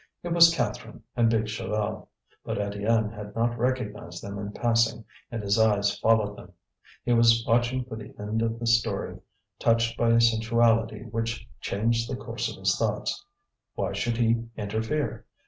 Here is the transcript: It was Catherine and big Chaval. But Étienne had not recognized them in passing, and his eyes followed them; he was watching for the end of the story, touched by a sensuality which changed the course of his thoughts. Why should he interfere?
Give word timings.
It 0.23 0.29
was 0.29 0.51
Catherine 0.51 1.03
and 1.15 1.29
big 1.29 1.43
Chaval. 1.45 2.07
But 2.43 2.57
Étienne 2.57 3.13
had 3.13 3.35
not 3.35 3.55
recognized 3.55 4.23
them 4.23 4.39
in 4.39 4.51
passing, 4.51 5.05
and 5.29 5.43
his 5.43 5.59
eyes 5.59 5.95
followed 5.99 6.35
them; 6.35 6.53
he 7.05 7.13
was 7.13 7.45
watching 7.47 7.85
for 7.85 7.95
the 7.97 8.11
end 8.17 8.41
of 8.41 8.57
the 8.57 8.65
story, 8.65 9.19
touched 9.59 9.97
by 9.99 10.09
a 10.09 10.19
sensuality 10.19 11.03
which 11.03 11.47
changed 11.59 12.09
the 12.09 12.15
course 12.15 12.49
of 12.51 12.57
his 12.57 12.79
thoughts. 12.79 13.23
Why 13.75 13.93
should 13.93 14.17
he 14.17 14.43
interfere? 14.57 15.27